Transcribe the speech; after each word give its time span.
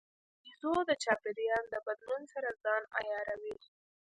بیزو 0.43 0.73
د 0.89 0.91
چاپېریال 1.03 1.63
د 1.69 1.75
بدلون 1.87 2.23
سره 2.33 2.49
ځان 2.63 2.83
عیاروي. 2.97 3.55